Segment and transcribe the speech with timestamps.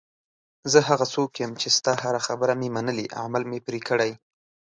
[0.71, 4.11] زه هغه څوک یم چې ستا هره خبره مې منلې، عمل مې پرې کړی.